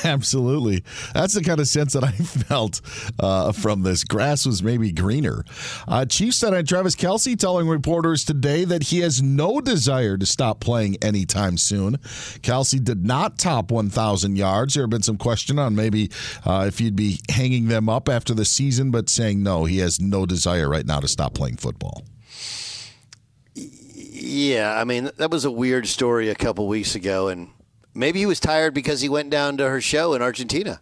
[0.04, 0.84] absolutely.
[1.14, 2.82] That's the kind of sense that I felt
[3.20, 4.04] uh, from this.
[4.04, 5.44] Grass was maybe greener.
[5.88, 10.60] Uh, Chiefs Senate Travis Kelce telling reporters today that he has no desire to stop
[10.60, 11.98] playing anytime soon.
[12.42, 14.74] Kelsey did not top 1,000 yards.
[14.74, 16.10] There have been some question on maybe
[16.46, 20.00] uh, if he'd be hanging them up after the season, but saying no, he has
[20.00, 22.04] no desire right now to stop playing football.
[23.54, 27.50] Yeah, I mean that was a weird story a couple weeks ago, and
[27.94, 30.80] maybe he was tired because he went down to her show in Argentina.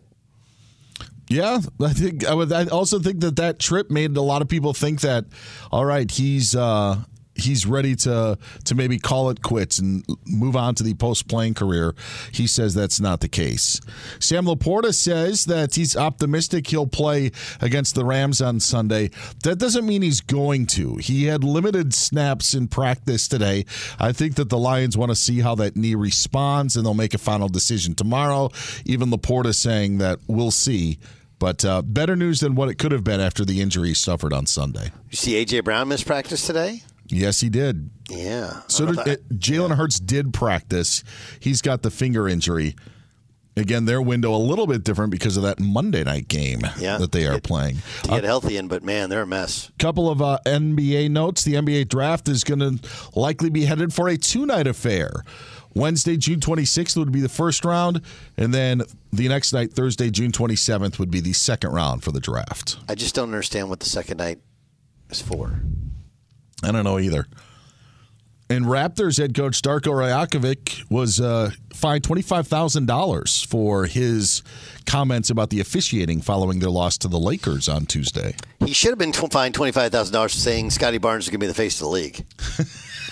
[1.30, 2.52] Yeah, I think I would.
[2.52, 5.26] I also think that that trip made a lot of people think that,
[5.72, 6.98] all right, he's uh,
[7.40, 11.54] he's ready to to maybe call it quits and move on to the post playing
[11.54, 11.96] career.
[12.32, 13.82] He says that's not the case.
[14.20, 17.32] Sam LaPorta says that he's optimistic he'll play
[17.62, 19.10] against the Rams on Sunday.
[19.44, 20.96] That doesn't mean he's going to.
[20.96, 23.66] He had limited snaps in practice today.
[24.00, 27.14] I think that the Lions want to see how that knee responds and they'll make
[27.14, 28.50] a final decision tomorrow.
[28.86, 31.00] Even Laporta saying that we'll see.
[31.40, 34.34] But uh, better news than what it could have been after the injury he suffered
[34.34, 34.92] on Sunday.
[35.10, 36.84] You see AJ Brown miss practice today?
[37.10, 37.90] Yes, he did.
[38.10, 38.62] Yeah.
[38.68, 41.04] So did, uh, Jalen Hurts did practice.
[41.40, 42.76] He's got the finger injury.
[43.58, 46.98] Again, their window a little bit different because of that Monday night game Yeah.
[46.98, 47.80] that they are playing.
[48.04, 49.70] to get healthy in, but man, they're a mess.
[49.80, 51.44] couple of uh, NBA notes.
[51.44, 52.80] The NBA draft is going to
[53.20, 55.12] likely be headed for a two night affair.
[55.76, 58.02] Wednesday, June 26th would be the first round,
[58.38, 58.82] and then
[59.12, 62.78] the next night, Thursday, June 27th, would be the second round for the draft.
[62.88, 64.40] I just don't understand what the second night
[65.10, 65.60] is for.
[66.64, 67.26] I don't know either.
[68.52, 74.42] And Raptors head coach Darko Rajakovic was uh, fined $25,000 for his
[74.88, 78.36] comments about the officiating following their loss to the Lakers on Tuesday.
[78.66, 81.40] He should have been fined twenty five thousand dollars for saying Scottie Barnes is going
[81.40, 82.26] to be the face of the league.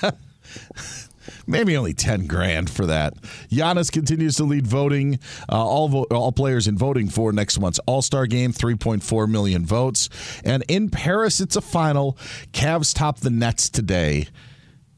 [1.45, 3.15] Maybe only 10 grand for that.
[3.49, 5.19] Giannis continues to lead voting,
[5.51, 9.65] uh, all, vo- all players in voting for next month's All Star game, 3.4 million
[9.65, 10.09] votes.
[10.43, 12.17] And in Paris, it's a final.
[12.53, 14.27] Cavs top the Nets today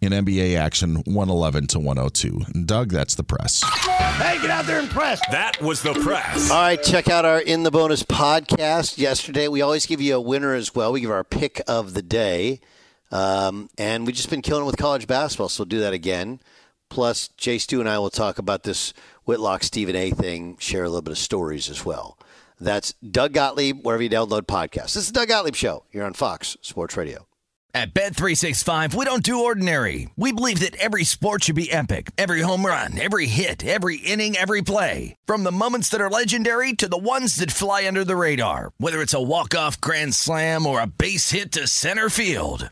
[0.01, 2.41] in NBA action, 111 to 102.
[2.53, 3.61] And Doug, that's the press.
[3.63, 5.19] Hey, get out there and press.
[5.31, 6.49] That was the press.
[6.49, 9.47] All right, check out our In the Bonus podcast yesterday.
[9.47, 10.93] We always give you a winner as well.
[10.93, 12.61] We give our pick of the day.
[13.11, 16.39] Um, and we've just been killing it with college basketball, so we'll do that again.
[16.89, 18.93] Plus, Jay Stu and I will talk about this
[19.25, 22.17] Whitlock Stephen A thing, share a little bit of stories as well.
[22.59, 24.93] That's Doug Gottlieb, wherever you download podcasts.
[24.93, 27.25] This is the Doug Gottlieb Show here on Fox Sports Radio.
[27.71, 30.09] At Bet 365, we don't do ordinary.
[30.15, 32.09] We believe that every sport should be epic.
[32.17, 35.15] Every home run, every hit, every inning, every play.
[35.27, 38.71] From the moments that are legendary to the ones that fly under the radar.
[38.79, 42.71] Whether it's a walk-off grand slam or a base hit to center field.